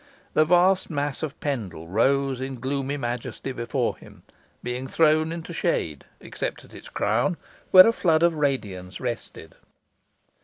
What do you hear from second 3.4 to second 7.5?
before him, being thrown into shade, except at its crown,